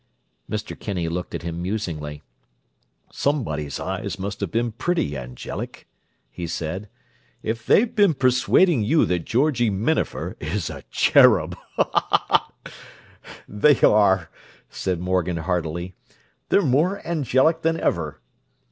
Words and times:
Mr. 0.49 0.73
Kinney 0.79 1.07
looked 1.07 1.35
at 1.35 1.43
him 1.43 1.61
musingly. 1.61 2.23
"Somebody's 3.11 3.79
eyes 3.79 4.17
must 4.17 4.39
have 4.39 4.49
been 4.49 4.71
pretty 4.71 5.15
angelic," 5.15 5.87
he 6.31 6.47
said, 6.47 6.89
"if 7.43 7.67
they've 7.67 7.93
been 7.95 8.15
persuading 8.15 8.81
you 8.81 9.05
that 9.05 9.25
Georgie 9.25 9.69
Minafer 9.69 10.35
is 10.39 10.71
a 10.71 10.81
cherub!" 10.89 11.55
"They 13.47 13.79
are," 13.81 14.31
said 14.71 14.99
Morgan 14.99 15.37
heartily. 15.37 15.93
"They're 16.49 16.63
more 16.63 17.05
angelic 17.05 17.61
than 17.61 17.79
ever." 17.79 18.21